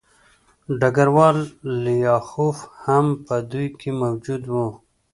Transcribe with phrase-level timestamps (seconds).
[0.79, 1.37] ډګروال
[1.83, 4.55] لیاخوف هم په دوی کې موجود و